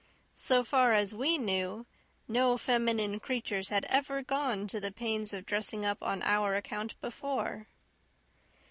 So 0.41 0.63
far 0.63 0.93
as 0.93 1.13
we 1.13 1.37
knew, 1.37 1.85
no 2.27 2.57
feminine 2.57 3.19
creatures 3.19 3.69
had 3.69 3.85
ever 3.85 4.23
gone 4.23 4.67
to 4.69 4.79
the 4.79 4.91
pains 4.91 5.31
of 5.31 5.45
dressing 5.45 5.85
up 5.85 6.01
on 6.01 6.23
our 6.23 6.55
account 6.55 6.99
before. 7.01 7.67